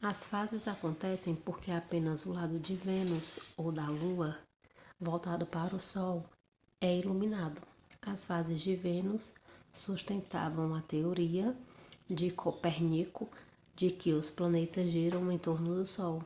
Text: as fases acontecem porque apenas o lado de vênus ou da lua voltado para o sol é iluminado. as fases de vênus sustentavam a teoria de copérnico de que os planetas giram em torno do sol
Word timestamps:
as 0.00 0.24
fases 0.24 0.68
acontecem 0.68 1.34
porque 1.34 1.72
apenas 1.72 2.24
o 2.26 2.32
lado 2.32 2.60
de 2.60 2.76
vênus 2.76 3.40
ou 3.56 3.72
da 3.72 3.88
lua 3.88 4.38
voltado 5.00 5.44
para 5.44 5.74
o 5.74 5.80
sol 5.80 6.24
é 6.80 6.96
iluminado. 7.00 7.60
as 8.02 8.24
fases 8.24 8.60
de 8.60 8.76
vênus 8.76 9.34
sustentavam 9.72 10.76
a 10.76 10.80
teoria 10.80 11.56
de 12.08 12.30
copérnico 12.30 13.28
de 13.74 13.90
que 13.90 14.12
os 14.12 14.30
planetas 14.30 14.92
giram 14.92 15.32
em 15.32 15.36
torno 15.38 15.74
do 15.74 15.84
sol 15.84 16.22